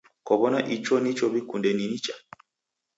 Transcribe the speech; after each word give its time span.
Kaw'ona 0.27 0.59
icho 0.75 0.95
nicho 1.03 1.25
w'ikunde 1.33 1.69
ni 1.73 1.85
nicha. 1.91 2.15